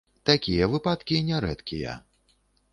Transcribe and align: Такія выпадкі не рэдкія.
Такія 0.29 0.69
выпадкі 0.71 1.21
не 1.29 1.43
рэдкія. 1.47 1.93